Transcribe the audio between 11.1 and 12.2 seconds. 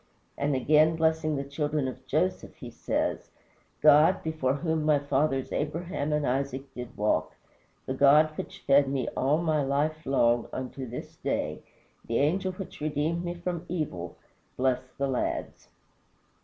day, the